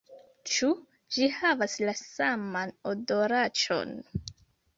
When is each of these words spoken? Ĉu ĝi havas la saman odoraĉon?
Ĉu 0.51 0.69
ĝi 1.17 1.27
havas 1.35 1.75
la 1.89 1.93
saman 1.99 2.73
odoraĉon? 2.93 3.95